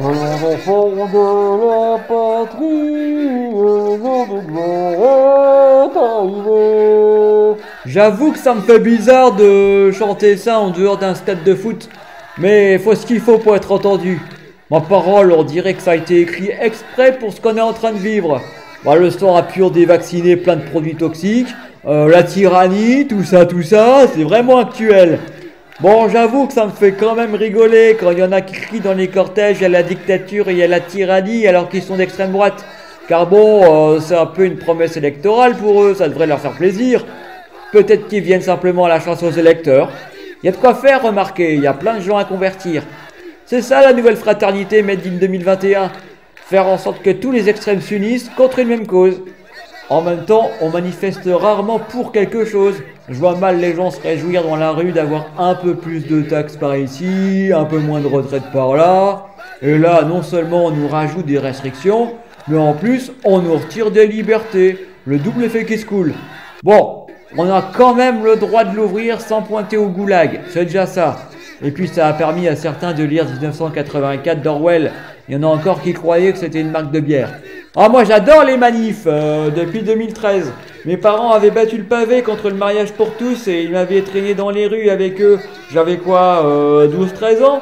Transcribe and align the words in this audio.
De 0.00 0.06
la 1.66 1.98
patrie, 2.08 3.52
de. 6.34 7.54
J'avoue 7.84 8.32
que 8.32 8.38
ça 8.38 8.54
me 8.54 8.62
fait 8.62 8.78
bizarre 8.78 9.32
de 9.32 9.92
chanter 9.92 10.38
ça 10.38 10.58
en 10.58 10.70
dehors 10.70 10.96
d'un 10.96 11.14
stade 11.14 11.44
de 11.44 11.54
foot, 11.54 11.90
mais 12.38 12.78
faut 12.78 12.94
ce 12.94 13.04
qu'il 13.04 13.20
faut 13.20 13.36
pour 13.36 13.54
être 13.56 13.72
entendu. 13.72 14.22
Ma 14.70 14.80
parole, 14.80 15.32
on 15.32 15.44
dirait 15.44 15.74
que 15.74 15.82
ça 15.82 15.90
a 15.90 15.96
été 15.96 16.22
écrit 16.22 16.48
exprès 16.58 17.18
pour 17.18 17.34
ce 17.34 17.40
qu'on 17.42 17.58
est 17.58 17.60
en 17.60 17.74
train 17.74 17.92
de 17.92 17.98
vivre. 17.98 18.40
Bah, 18.86 18.96
le 18.96 19.10
sang 19.10 19.36
a 19.36 19.42
pur 19.42 19.70
des 19.70 19.84
vaccinés, 19.84 20.36
plein 20.36 20.56
de 20.56 20.64
produits 20.64 20.96
toxiques, 20.96 21.54
euh, 21.86 22.08
la 22.08 22.22
tyrannie, 22.22 23.06
tout 23.06 23.22
ça, 23.22 23.44
tout 23.44 23.62
ça, 23.62 24.06
c'est 24.14 24.24
vraiment 24.24 24.60
actuel. 24.60 25.18
Bon, 25.80 26.10
j'avoue 26.10 26.46
que 26.46 26.52
ça 26.52 26.66
me 26.66 26.72
fait 26.72 26.92
quand 26.92 27.14
même 27.14 27.34
rigoler 27.34 27.96
quand 27.98 28.10
il 28.10 28.18
y 28.18 28.22
en 28.22 28.32
a 28.32 28.42
qui 28.42 28.52
crient 28.52 28.80
dans 28.80 28.92
les 28.92 29.08
cortèges, 29.08 29.56
il 29.60 29.62
y 29.62 29.64
a 29.64 29.70
la 29.70 29.82
dictature 29.82 30.50
et 30.50 30.52
il 30.52 30.58
y 30.58 30.62
a 30.62 30.66
la 30.66 30.80
tyrannie 30.80 31.46
alors 31.46 31.70
qu'ils 31.70 31.82
sont 31.82 31.96
d'extrême 31.96 32.32
droite. 32.32 32.66
Car 33.08 33.26
bon, 33.26 33.94
euh, 33.94 33.98
c'est 33.98 34.14
un 34.14 34.26
peu 34.26 34.44
une 34.44 34.58
promesse 34.58 34.98
électorale 34.98 35.56
pour 35.56 35.82
eux, 35.82 35.94
ça 35.94 36.10
devrait 36.10 36.26
leur 36.26 36.38
faire 36.38 36.52
plaisir. 36.52 37.06
Peut-être 37.72 38.08
qu'ils 38.08 38.22
viennent 38.22 38.42
simplement 38.42 38.84
à 38.84 38.88
la 38.90 39.00
chasse 39.00 39.22
aux 39.22 39.30
électeurs. 39.30 39.90
Il 40.42 40.46
y 40.46 40.48
a 40.50 40.52
de 40.52 40.58
quoi 40.58 40.74
faire, 40.74 41.02
remarquez, 41.02 41.54
il 41.54 41.62
y 41.62 41.66
a 41.66 41.72
plein 41.72 41.94
de 41.94 42.02
gens 42.02 42.18
à 42.18 42.26
convertir. 42.26 42.82
C'est 43.46 43.62
ça 43.62 43.80
la 43.80 43.94
nouvelle 43.94 44.16
fraternité 44.16 44.82
Made 44.82 45.06
in 45.06 45.16
2021. 45.18 45.90
Faire 46.44 46.66
en 46.66 46.76
sorte 46.76 47.00
que 47.00 47.08
tous 47.08 47.32
les 47.32 47.48
extrêmes 47.48 47.80
s'unissent 47.80 48.28
contre 48.36 48.58
une 48.58 48.68
même 48.68 48.86
cause. 48.86 49.22
En 49.90 50.02
même 50.02 50.24
temps, 50.24 50.52
on 50.60 50.68
manifeste 50.68 51.28
rarement 51.28 51.80
pour 51.80 52.12
quelque 52.12 52.44
chose. 52.44 52.76
Je 53.08 53.18
vois 53.18 53.34
mal 53.34 53.58
les 53.58 53.74
gens 53.74 53.90
se 53.90 54.00
réjouir 54.00 54.44
dans 54.44 54.54
la 54.54 54.70
rue 54.70 54.92
d'avoir 54.92 55.26
un 55.36 55.56
peu 55.56 55.74
plus 55.74 56.06
de 56.06 56.22
taxes 56.22 56.56
par 56.56 56.76
ici, 56.76 57.50
un 57.52 57.64
peu 57.64 57.80
moins 57.80 57.98
de 57.98 58.06
retraite 58.06 58.44
par 58.52 58.76
là. 58.76 59.26
Et 59.62 59.78
là, 59.78 60.04
non 60.04 60.22
seulement 60.22 60.66
on 60.66 60.70
nous 60.70 60.86
rajoute 60.86 61.26
des 61.26 61.40
restrictions, 61.40 62.12
mais 62.46 62.56
en 62.56 62.72
plus, 62.72 63.10
on 63.24 63.42
nous 63.42 63.54
retire 63.54 63.90
des 63.90 64.06
libertés. 64.06 64.86
Le 65.06 65.18
double 65.18 65.42
effet 65.42 65.64
qui 65.64 65.76
se 65.76 65.84
coule. 65.84 66.14
Bon, 66.62 67.06
on 67.36 67.50
a 67.50 67.60
quand 67.60 67.96
même 67.96 68.24
le 68.24 68.36
droit 68.36 68.62
de 68.62 68.76
l'ouvrir 68.76 69.20
sans 69.20 69.42
pointer 69.42 69.76
au 69.76 69.88
goulag. 69.88 70.42
C'est 70.50 70.66
déjà 70.66 70.86
ça. 70.86 71.16
Et 71.64 71.72
puis 71.72 71.88
ça 71.88 72.06
a 72.06 72.12
permis 72.12 72.46
à 72.46 72.54
certains 72.54 72.94
de 72.94 73.02
lire 73.02 73.24
1984 73.24 74.40
d'Orwell. 74.40 74.92
Il 75.28 75.34
y 75.34 75.36
en 75.36 75.42
a 75.42 75.46
encore 75.46 75.82
qui 75.82 75.94
croyaient 75.94 76.30
que 76.32 76.38
c'était 76.38 76.60
une 76.60 76.70
marque 76.70 76.92
de 76.92 77.00
bière. 77.00 77.30
Ah 77.76 77.88
moi 77.88 78.02
j'adore 78.04 78.44
les 78.44 78.56
manifs 78.56 79.04
euh, 79.06 79.50
depuis 79.50 79.82
2013. 79.82 80.52
Mes 80.86 80.96
parents 80.96 81.30
avaient 81.30 81.50
battu 81.50 81.76
le 81.76 81.84
pavé 81.84 82.22
contre 82.22 82.48
le 82.48 82.56
mariage 82.56 82.92
pour 82.92 83.14
tous 83.14 83.46
et 83.46 83.62
ils 83.62 83.70
m'avaient 83.70 84.02
traîné 84.02 84.34
dans 84.34 84.50
les 84.50 84.66
rues 84.66 84.90
avec 84.90 85.20
eux. 85.20 85.38
J'avais 85.72 85.98
quoi, 85.98 86.42
12-13 86.88 87.44
ans? 87.44 87.60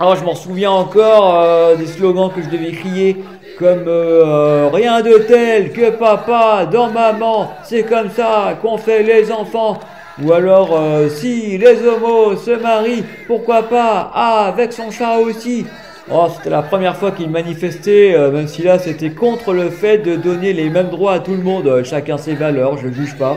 Alors 0.00 0.16
je 0.16 0.24
m'en 0.24 0.34
souviens 0.34 0.70
encore 0.70 1.40
euh, 1.40 1.76
des 1.76 1.86
slogans 1.86 2.30
que 2.30 2.42
je 2.42 2.48
devais 2.48 2.72
crier 2.72 3.16
comme 3.58 3.84
euh, 3.88 4.68
rien 4.72 5.00
de 5.00 5.18
tel 5.26 5.72
que 5.72 5.90
papa 5.90 6.66
dans 6.70 6.90
maman, 6.90 7.50
c'est 7.64 7.82
comme 7.82 8.10
ça 8.10 8.56
qu'on 8.62 8.76
fait 8.78 9.02
les 9.02 9.32
enfants. 9.32 9.80
Ou 10.22 10.32
alors, 10.32 10.76
euh, 10.76 11.08
si 11.08 11.58
les 11.58 11.84
homos 11.86 12.36
se 12.36 12.50
marient, 12.50 13.04
pourquoi 13.26 13.62
pas 13.62 14.10
Ah, 14.14 14.46
avec 14.48 14.72
son 14.72 14.90
chat 14.90 15.18
aussi? 15.18 15.64
Oh, 16.10 16.26
c'était 16.34 16.48
la 16.48 16.62
première 16.62 16.96
fois 16.96 17.10
qu'il 17.10 17.28
manifestait, 17.28 18.14
euh, 18.14 18.30
même 18.30 18.48
si 18.48 18.62
là 18.62 18.78
c'était 18.78 19.10
contre 19.10 19.52
le 19.52 19.68
fait 19.68 19.98
de 19.98 20.16
donner 20.16 20.54
les 20.54 20.70
mêmes 20.70 20.88
droits 20.88 21.12
à 21.12 21.18
tout 21.18 21.32
le 21.32 21.42
monde. 21.42 21.66
Euh, 21.66 21.84
chacun 21.84 22.16
ses 22.16 22.32
valeurs, 22.32 22.78
je 22.78 22.88
juge 22.88 23.14
pas. 23.18 23.36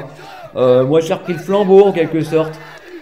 moi 0.56 1.02
j'ai 1.02 1.14
repris 1.14 1.34
le 1.34 1.40
flambeau 1.40 1.84
en 1.84 1.92
quelque 1.92 2.22
sorte. 2.22 2.58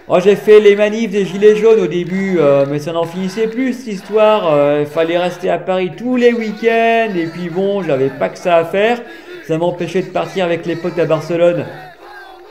Oh, 0.08 0.18
j'ai 0.20 0.36
fait 0.36 0.60
les 0.60 0.76
manifs 0.76 1.12
des 1.12 1.24
gilets 1.24 1.56
jaunes 1.56 1.82
au 1.82 1.86
début, 1.86 2.40
mais 2.68 2.80
ça 2.80 2.94
n'en 2.94 3.04
finissait 3.04 3.46
plus 3.46 3.74
cette 3.74 3.94
histoire. 3.94 4.80
Il 4.80 4.88
fallait 4.88 5.20
rester 5.20 5.52
à 5.52 5.60
Paris 5.60 5.92
tous 5.96 6.16
les 6.16 6.34
week-ends, 6.34 7.14
et 7.16 7.28
puis 7.28 7.50
bon, 7.50 7.84
j'avais 7.84 8.10
pas 8.10 8.30
que 8.30 8.40
ça 8.40 8.56
à 8.56 8.66
faire. 8.66 9.00
Ça 9.48 9.60
m'empêchait 9.60 10.02
de 10.02 10.08
partir 10.08 10.46
avec 10.46 10.66
les 10.66 10.76
potes 10.76 10.98
à 10.98 11.06
Barcelone. 11.06 11.66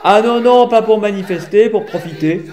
Ah 0.05 0.21
non, 0.21 0.39
non, 0.39 0.69
pas 0.69 0.81
pour 0.81 1.01
manifester, 1.01 1.69
pour 1.69 1.85
profiter. 1.85 2.45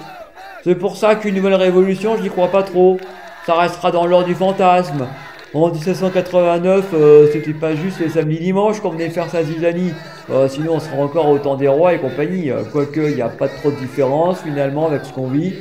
C'est 0.65 0.75
pour 0.75 0.97
ça 0.97 1.15
qu'une 1.15 1.37
nouvelle 1.37 1.55
révolution, 1.55 2.17
je 2.17 2.23
n'y 2.23 2.29
crois 2.29 2.49
pas 2.49 2.65
trop. 2.65 2.99
Ça 3.47 3.55
restera 3.55 3.93
dans 3.93 4.07
l'ordre 4.07 4.27
du 4.27 4.35
fantasme. 4.35 5.07
En 5.55 5.69
1789, 5.71 6.87
euh, 6.93 7.29
c'était 7.33 7.53
pas 7.53 7.77
juste 7.77 8.01
les 8.01 8.09
samedis 8.09 8.41
dimanches 8.41 8.81
qu'on 8.81 8.91
venait 8.91 9.09
faire 9.09 9.31
sa 9.31 9.45
zizanie. 9.45 9.93
Euh, 10.33 10.49
sinon, 10.49 10.73
on 10.75 10.81
sera 10.81 10.97
encore 10.97 11.29
au 11.29 11.39
temps 11.39 11.55
des 11.55 11.69
rois 11.69 11.95
et 11.95 11.99
compagnie. 11.99 12.51
Euh, 12.51 12.65
quoique, 12.73 12.99
il 12.99 13.15
n'y 13.15 13.23
a 13.23 13.29
pas 13.29 13.47
trop 13.47 13.71
de 13.71 13.77
différence 13.77 14.41
finalement 14.43 14.89
avec 14.89 15.05
ce 15.05 15.13
qu'on 15.13 15.29
vit. 15.29 15.55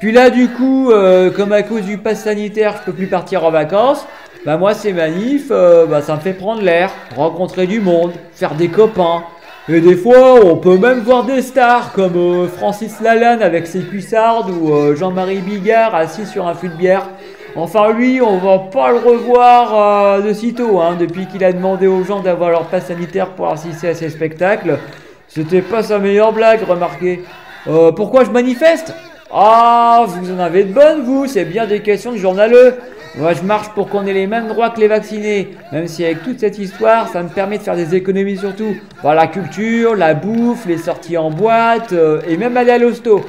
Puis 0.00 0.12
là, 0.12 0.30
du 0.30 0.48
coup, 0.48 0.90
comme 1.36 1.52
à 1.52 1.62
cause 1.62 1.82
du 1.82 1.96
pass 1.96 2.24
sanitaire, 2.24 2.76
je 2.78 2.84
peux 2.84 2.92
plus 2.92 3.06
partir 3.06 3.44
en 3.44 3.50
vacances. 3.50 4.06
Bah 4.44 4.58
moi, 4.58 4.74
ces 4.74 4.92
manifs, 4.92 5.48
bah, 5.48 6.02
ça 6.02 6.16
me 6.16 6.20
fait 6.20 6.34
prendre 6.34 6.60
l'air, 6.60 6.90
rencontrer 7.16 7.66
du 7.66 7.80
monde, 7.80 8.12
faire 8.32 8.54
des 8.54 8.68
copains. 8.68 9.22
Et 9.68 9.80
des 9.80 9.96
fois, 9.96 10.34
on 10.44 10.56
peut 10.58 10.78
même 10.78 11.00
voir 11.00 11.24
des 11.24 11.42
stars 11.42 11.92
comme 11.92 12.14
euh, 12.14 12.46
Francis 12.46 13.00
Lalanne 13.00 13.42
avec 13.42 13.66
ses 13.66 13.80
cuissardes 13.80 14.48
ou 14.50 14.72
euh, 14.72 14.94
Jean-Marie 14.94 15.40
Bigard 15.40 15.92
assis 15.92 16.24
sur 16.24 16.46
un 16.46 16.54
fût 16.54 16.68
de 16.68 16.76
bière. 16.76 17.08
Enfin, 17.56 17.92
lui, 17.92 18.20
on 18.20 18.38
va 18.38 18.58
pas 18.70 18.92
le 18.92 18.98
revoir 18.98 19.74
euh, 19.74 20.20
de 20.20 20.32
sitôt, 20.32 20.80
hein, 20.80 20.96
depuis 20.96 21.26
qu'il 21.26 21.42
a 21.42 21.52
demandé 21.52 21.88
aux 21.88 22.04
gens 22.04 22.20
d'avoir 22.20 22.50
leur 22.50 22.66
passe 22.66 22.86
sanitaire 22.86 23.30
pour 23.30 23.48
assister 23.48 23.88
à 23.88 23.94
ses 23.96 24.08
spectacles. 24.08 24.78
C'était 25.26 25.62
pas 25.62 25.82
sa 25.82 25.98
meilleure 25.98 26.32
blague, 26.32 26.62
remarquez. 26.62 27.24
pourquoi 27.96 28.22
je 28.22 28.30
manifeste? 28.30 28.94
Ah, 29.32 30.04
vous 30.06 30.30
en 30.30 30.38
avez 30.38 30.62
de 30.62 30.72
bonnes, 30.72 31.02
vous, 31.02 31.26
c'est 31.26 31.44
bien 31.44 31.66
des 31.66 31.80
questions 31.80 32.12
de 32.12 32.18
journaleux. 32.18 32.76
Moi, 33.18 33.32
je 33.32 33.42
marche 33.42 33.70
pour 33.70 33.88
qu'on 33.88 34.06
ait 34.06 34.12
les 34.12 34.26
mêmes 34.26 34.48
droits 34.48 34.68
que 34.68 34.78
les 34.78 34.88
vaccinés. 34.88 35.56
Même 35.72 35.88
si 35.88 36.04
avec 36.04 36.22
toute 36.22 36.38
cette 36.38 36.58
histoire, 36.58 37.08
ça 37.08 37.22
me 37.22 37.30
permet 37.30 37.56
de 37.56 37.62
faire 37.62 37.74
des 37.74 37.94
économies 37.94 38.36
sur 38.36 38.54
tout. 38.54 38.76
la 39.02 39.26
culture, 39.26 39.96
la 39.96 40.12
bouffe, 40.12 40.66
les 40.66 40.76
sorties 40.76 41.16
en 41.16 41.30
boîte, 41.30 41.94
euh, 41.94 42.20
et 42.28 42.36
même 42.36 42.58
aller 42.58 42.72
à 42.72 42.78
l'hosto. 42.78 43.24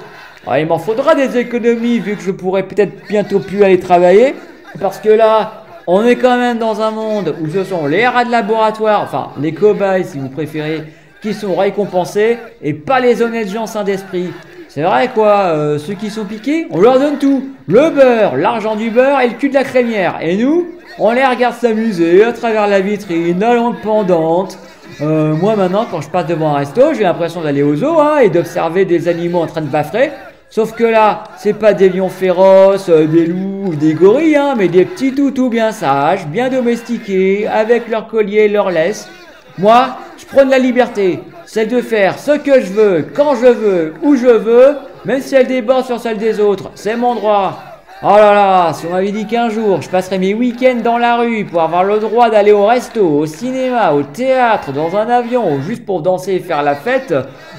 il 0.58 0.66
m'en 0.66 0.78
faudra 0.78 1.16
des 1.16 1.38
économies 1.38 2.00
vu 2.00 2.18
que 2.18 2.22
je 2.22 2.31
pourrais 2.31 2.64
peut-être 2.64 3.08
bientôt 3.08 3.40
plus 3.40 3.64
aller 3.64 3.80
travailler. 3.80 4.36
Parce 4.81 5.00
que 5.00 5.09
là, 5.09 5.64
on 5.88 6.06
est 6.06 6.18
quand 6.18 6.38
même 6.38 6.58
dans 6.58 6.81
un 6.81 6.92
monde 6.92 7.36
où 7.42 7.50
ce 7.50 7.64
sont 7.64 7.88
les 7.88 8.06
rats 8.06 8.25
de 8.25 8.31
laboratoire, 8.31 9.02
enfin 9.04 9.30
les 9.40 9.54
cobayes 9.54 10.04
si 10.04 10.19
vous 10.19 10.28
préférez, 10.28 10.84
qui 11.22 11.34
sont 11.34 11.56
récompensés 11.56 12.38
et 12.62 12.74
pas 12.74 13.00
les 13.00 13.22
honnêtes 13.22 13.50
gens 13.50 13.68
sains 13.68 13.86
d'esprit. 13.86 14.31
C'est 14.78 14.84
vrai 14.84 15.10
quoi, 15.12 15.56
euh, 15.56 15.80
ceux 15.80 15.96
qui 15.96 16.12
sont 16.12 16.26
piqués, 16.26 16.68
on 16.70 16.80
leur 16.80 17.00
donne 17.00 17.18
tout. 17.18 17.50
Le 17.68 17.90
beurre, 17.90 18.36
l'argent 18.36 18.76
du 18.76 18.92
beurre 18.92 19.22
et 19.22 19.28
le 19.28 19.34
cul 19.34 19.50
de 19.50 19.56
la 19.56 19.64
crémière. 19.64 20.20
Et 20.22 20.38
nous, 20.38 20.68
on 21.00 21.14
les 21.14 21.26
regarde 21.26 21.56
s'amuser 21.56 22.24
à 22.24 22.32
travers 22.32 22.68
la 22.68 22.80
vitrine, 22.80 23.42
à 23.42 23.56
lampe 23.56 23.82
pendante. 23.82 24.60
Euh, 25.02 25.34
moi 25.34 25.56
maintenant, 25.56 25.88
quand 25.90 26.02
je 26.02 26.10
passe 26.12 26.28
devant 26.28 26.54
un 26.54 26.60
resto, 26.60 26.94
j'ai 26.94 27.02
l'impression 27.02 27.42
d'aller 27.42 27.64
au 27.64 27.76
zoo 27.76 28.00
hein, 28.00 28.20
et 28.20 28.30
d'observer 28.30 28.86
des 28.86 29.08
animaux 29.08 29.40
en 29.40 29.48
train 29.48 29.62
de 29.62 29.66
baffrer. 29.66 30.12
Sauf 30.52 30.74
que 30.74 30.84
là, 30.84 31.24
c'est 31.40 31.58
pas 31.58 31.74
des 31.74 31.90
lions 31.90 32.10
féroces, 32.10 32.90
euh, 32.90 33.08
des 33.08 33.26
loups 33.26 33.70
ou 33.70 33.76
des 33.76 33.96
gorilles, 33.96 34.36
hein, 34.36 34.54
mais 34.56 34.68
des 34.68 34.86
petits 34.86 35.16
toutous 35.16 35.50
bien 35.50 35.72
sages, 35.72 36.28
bien 36.28 36.50
domestiqués, 36.50 37.48
avec 37.48 37.88
leur 37.88 38.08
collier 38.08 38.42
et 38.42 38.48
leur 38.48 38.70
laisse. 38.70 39.10
Moi, 39.58 39.98
la 40.36 40.60
liberté 40.60 41.20
celle 41.46 41.70
de 41.70 41.82
faire 41.82 42.20
ce 42.20 42.32
que 42.32 42.60
je 42.60 42.74
veux, 42.74 43.06
quand 43.16 43.36
je 43.36 43.48
veux, 43.48 43.94
où 44.04 44.16
je 44.16 44.28
veux, 44.28 44.76
même 45.06 45.22
si 45.22 45.34
elle 45.36 45.48
déborde 45.48 45.86
sur 45.86 46.00
celle 46.00 46.18
des 46.18 46.40
autres. 46.40 46.72
C'est 46.76 46.98
mon 46.98 47.16
droit. 47.16 47.58
Oh 48.04 48.16
là 48.16 48.34
là, 48.34 48.74
si 48.74 48.86
on 48.86 48.92
m'avait 48.92 49.12
dit 49.12 49.26
qu'un 49.26 49.50
jour 49.50 49.82
je 49.82 49.90
passerais 49.90 50.20
mes 50.20 50.36
week-ends 50.36 50.82
dans 50.84 51.00
la 51.00 51.18
rue 51.18 51.46
pour 51.46 51.63
avoir 51.63 51.84
le 51.84 51.98
droit 51.98 52.30
d'aller 52.30 52.51
au 52.51 52.66
resto, 52.68 53.01
au 53.01 53.25
cinéma, 53.25 53.94
au 53.94 54.04
théâtre, 54.04 54.72
dans 54.72 54.96
un 54.96 55.10
avion, 55.10 55.62
juste 55.62 55.84
pour 55.84 56.01
danser 56.01 56.34
et 56.34 56.40
faire 56.40 56.62
la 56.62 56.75
fête, 56.75 57.13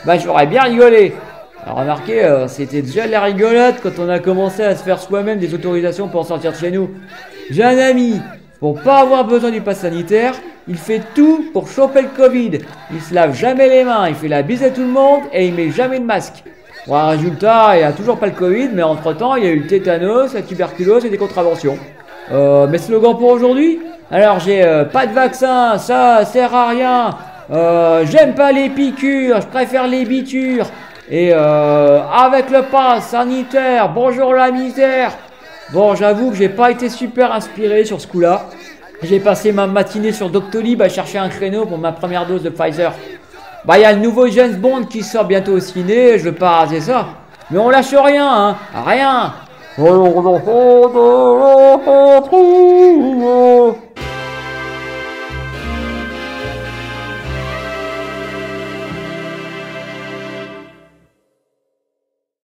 bah 0.05 0.17
j'aurais 0.19 0.47
bien 0.47 0.63
rigolé. 0.63 1.15
Remarquez, 1.67 2.25
euh, 2.25 2.47
c'était 2.47 2.83
déjà 2.83 3.07
la 3.07 3.21
rigolote 3.21 3.77
quand 3.83 3.99
on 3.99 4.09
a 4.09 4.21
commencé 4.21 4.63
à 4.63 4.77
se 4.77 4.85
faire 4.85 5.01
soi-même 5.01 5.39
des 5.39 5.55
autorisations 5.55 6.07
pour 6.09 6.25
sortir 6.25 6.53
de 6.53 6.57
chez 6.57 6.71
nous. 6.71 6.91
J'ai 7.51 7.65
un 7.65 7.79
ami, 7.79 8.21
pour 8.61 8.81
pas 8.81 9.01
avoir 9.01 9.25
besoin 9.25 9.51
du 9.51 9.61
pass 9.61 9.81
sanitaire, 9.81 10.35
il 10.69 10.77
fait 10.77 11.03
tout 11.15 11.47
pour 11.53 11.69
choper 11.69 12.03
le 12.03 12.09
Covid. 12.09 12.59
Il 12.93 13.01
se 13.01 13.15
lave 13.15 13.35
jamais 13.35 13.69
les 13.69 13.85
mains, 13.85 14.09
il 14.09 14.15
fait 14.15 14.29
la 14.29 14.43
bise 14.43 14.63
à 14.63 14.71
tout 14.71 14.83
le 14.83 14.89
monde 14.89 15.23
et 15.33 15.47
il 15.47 15.55
met 15.55 15.71
jamais 15.71 15.99
de 15.99 16.05
masque. 16.05 16.45
Bon, 16.87 17.07
résultat, 17.09 17.79
il 17.79 17.85
a 17.85 17.93
toujours 17.93 18.19
pas 18.19 18.27
le 18.27 18.33
Covid, 18.33 18.71
mais 18.73 18.83
entre 18.83 19.13
temps, 19.13 19.37
il 19.37 19.45
y 19.45 19.47
a 19.47 19.51
eu 19.51 19.61
le 19.61 19.67
tétanos, 19.67 20.33
la 20.35 20.43
tuberculose 20.43 21.05
et 21.05 21.11
des 21.11 21.19
contraventions. 21.19 21.79
Euh, 22.31 22.67
mes 22.67 22.79
slogans 22.79 23.17
pour 23.17 23.31
aujourd'hui 23.31 23.81
Alors, 24.11 24.39
j'ai 24.39 24.63
euh, 24.63 24.85
pas 24.85 25.07
de 25.07 25.13
vaccin, 25.13 25.79
ça 25.79 26.25
sert 26.25 26.55
à 26.55 26.69
rien. 26.69 27.11
Euh, 27.51 28.05
j'aime 28.07 28.35
pas 28.35 28.53
les 28.53 28.69
piqûres, 28.69 29.41
je 29.41 29.47
préfère 29.47 29.87
les 29.87 30.05
bitures. 30.05 30.67
Et 31.11 31.31
euh, 31.33 32.01
avec 32.03 32.51
le 32.51 32.63
pass 32.63 33.09
sanitaire, 33.09 33.91
bonjour 33.95 34.35
la 34.35 34.51
misère. 34.51 35.13
Bon, 35.73 35.95
j'avoue 35.95 36.31
que 36.31 36.37
j'ai 36.37 36.51
pas 36.51 36.71
été 36.71 36.91
super 36.91 37.33
inspiré 37.33 37.85
sur 37.85 38.01
ce 38.01 38.07
coup-là. 38.07 38.47
J'ai 39.01 39.21
passé 39.21 39.53
ma 39.53 39.69
matinée 39.69 40.11
sur 40.11 40.29
Doctolib 40.29 40.83
à 40.83 40.89
chercher 40.89 41.19
un 41.19 41.29
créneau 41.29 41.67
pour 41.67 41.79
ma 41.79 41.93
première 41.93 42.27
dose 42.27 42.43
de 42.43 42.51
Pfizer. 42.51 42.93
Bah, 43.65 43.79
il 43.79 43.83
y 43.83 43.85
a 43.85 43.93
le 43.93 44.01
nouveau 44.01 44.27
James 44.27 44.57
Bond 44.57 44.87
qui 44.87 45.05
sort 45.05 45.25
bientôt 45.25 45.53
au 45.53 45.61
ciné, 45.61 46.19
je 46.19 46.25
veux 46.25 46.35
pas 46.35 46.59
raser 46.59 46.81
ça. 46.81 47.07
Mais 47.51 47.59
on 47.59 47.71
lâche 47.71 47.95
rien, 47.95 48.29
hein, 48.29 48.57
rien. 48.87 49.35